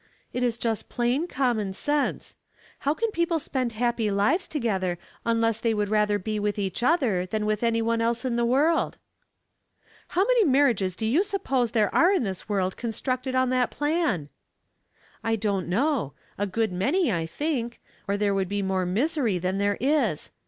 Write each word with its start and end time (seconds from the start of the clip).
"It 0.33 0.41
is 0.41 0.57
just 0.57 0.89
plain, 0.89 1.27
common 1.27 1.73
sense. 1.73 2.35
How 2.79 2.95
can 2.95 3.11
people 3.11 3.37
spend 3.37 3.73
happy 3.73 4.09
lives 4.09 4.47
together 4.47 4.97
unless 5.27 5.59
they 5.59 5.75
would 5.75 5.89
rather 5.89 6.17
be 6.17 6.39
with 6.39 6.57
each 6.57 6.81
other 6.81 7.27
than 7.27 7.45
with 7.45 7.61
any 7.61 7.83
one 7.83 8.01
else 8.01 8.25
in 8.25 8.35
the 8.35 8.43
world?"" 8.43 8.97
How 10.15 10.23
many 10.25 10.43
marriages 10.45 10.95
do 10.95 11.05
you 11.05 11.23
suppose 11.23 11.69
there 11.69 11.93
are 11.93 12.11
in 12.11 12.23
ihv^ 12.23 12.49
world 12.49 12.77
constructed 12.77 13.35
on 13.35 13.51
that 13.51 13.69
plan?" 13.69 14.29
148 15.21 15.43
Household 15.43 15.43
Puzzles," 15.43 15.45
I 15.45 15.47
don't 15.51 15.69
know. 15.69 16.13
A 16.39 16.47
good 16.47 16.71
manj^, 16.71 17.13
I 17.13 17.27
think; 17.27 17.79
or 18.07 18.17
there 18.17 18.33
would 18.33 18.49
be 18.49 18.63
more 18.63 18.87
misery 18.87 19.37
than 19.37 19.59
there 19.59 19.77
is. 19.79 20.31